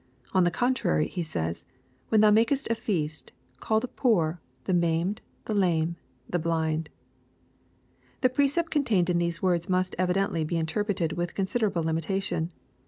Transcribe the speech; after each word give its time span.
On 0.33 0.43
the 0.45 0.49
contrary, 0.49 1.07
He 1.07 1.21
says," 1.21 1.63
When 2.09 2.21
thou 2.21 2.31
makest 2.31 2.67
a 2.71 2.73
feast, 2.73 3.31
call 3.59 3.79
the 3.79 3.87
poor, 3.87 4.41
the 4.63 4.73
maimed, 4.73 5.21
the 5.45 5.53
lame, 5.53 5.95
the 6.27 6.39
blind." 6.39 6.89
The 8.21 8.29
precept 8.29 8.71
contained 8.71 9.11
in 9.11 9.19
these 9.19 9.43
words 9.43 9.69
must 9.69 9.93
evidently 9.99 10.43
be 10.43 10.57
interpreted 10.57 11.13
with 11.13 11.35
considerable 11.35 11.83
limitation. 11.83 12.51